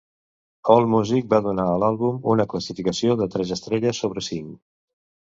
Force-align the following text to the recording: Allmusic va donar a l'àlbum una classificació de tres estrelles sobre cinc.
Allmusic 0.75 1.25
va 1.33 1.39
donar 1.47 1.65
a 1.73 1.75
l'àlbum 1.83 2.17
una 2.35 2.45
classificació 2.53 3.17
de 3.19 3.27
tres 3.35 3.53
estrelles 3.57 4.01
sobre 4.05 4.23
cinc. 4.29 4.57